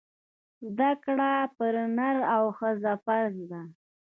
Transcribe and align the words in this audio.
زده 0.75 0.91
کړه 1.03 1.31
پر 1.57 1.73
نر 1.97 2.17
او 2.35 2.43
ښځي 2.57 2.93
فرځ 3.05 3.35
ده 3.51 3.61